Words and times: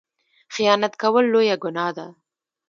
خیانت 0.53 0.93
کول 1.01 1.25
لویه 1.33 1.55
ګناه 1.63 1.91
ده 1.97 2.07